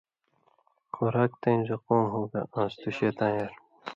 خوراک 0.93 1.31
تئیں 1.41 1.61
زقوم 1.69 2.01
ہوگا 2.13 2.41
آنٚس 2.59 2.73
توۡ 2.81 2.95
شیطاں 2.97 3.31
یار 3.37 3.53